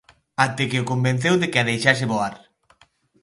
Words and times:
Até 0.45 0.63
que 0.69 0.81
o 0.83 0.87
convenceu 0.91 1.33
de 1.41 1.47
que 1.51 1.59
a 1.59 1.67
deixase 1.71 2.05
voar. 2.13 2.33